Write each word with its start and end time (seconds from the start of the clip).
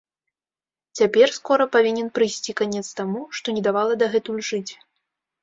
Цяпер 0.99 1.27
скора 1.37 1.67
павінен 1.75 2.07
прыйсці 2.15 2.51
канец 2.63 2.83
таму, 3.01 3.21
што 3.41 3.47
не 3.59 3.65
давала 3.69 4.01
дагэтуль 4.05 4.43
жыць. 4.51 4.71